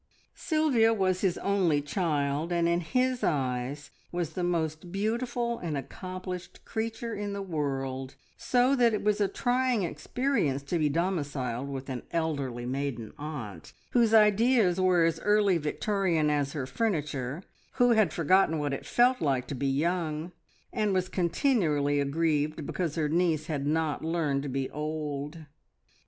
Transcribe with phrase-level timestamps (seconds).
[0.33, 6.65] Sylvia was his only child, and in his eyes was the most beautiful and accomplished
[6.65, 11.87] creature in the world, so that it was a trying experience to be domiciled with
[11.87, 17.43] an elderly maiden aunt, whose ideas were as early Victorian as her furniture,
[17.73, 20.31] who had forgotten what it felt like to be young,
[20.73, 25.45] and was continually aggrieved because her niece had not learned to be old.